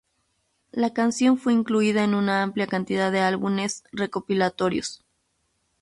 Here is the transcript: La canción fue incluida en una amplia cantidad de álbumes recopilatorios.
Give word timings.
La 0.71 0.93
canción 0.93 1.37
fue 1.37 1.53
incluida 1.53 2.03
en 2.03 2.15
una 2.15 2.41
amplia 2.41 2.65
cantidad 2.65 3.11
de 3.11 3.19
álbumes 3.19 3.83
recopilatorios. 3.91 5.05